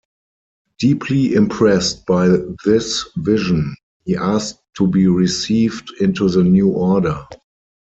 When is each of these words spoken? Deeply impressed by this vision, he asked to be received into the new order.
Deeply 0.79 1.35
impressed 1.35 2.07
by 2.07 2.27
this 2.65 3.07
vision, 3.17 3.75
he 4.03 4.15
asked 4.15 4.59
to 4.75 4.87
be 4.87 5.05
received 5.05 5.91
into 5.99 6.27
the 6.27 6.41
new 6.43 6.69
order. 6.69 7.27